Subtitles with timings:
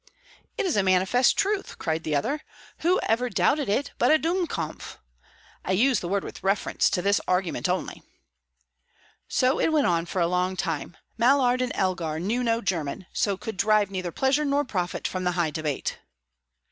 [0.57, 2.41] "It is a manifest truth!" cried the other.
[2.79, 4.97] "Who ever doubted it but a Dummkopf?
[5.63, 8.01] I use the word with reference to this argument only."
[9.27, 10.97] So it went on for a long time.
[11.19, 15.33] Mallard and Elgar knew no German, so could derive neither pleasure nor profit from the
[15.33, 15.99] high debate.